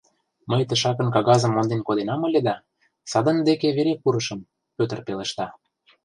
[0.49, 2.55] Мый тышакын кагазым монден коденам ыле да,
[3.11, 4.39] садын деке веле пурышым,—
[4.77, 5.47] Пӧтыр пелешта.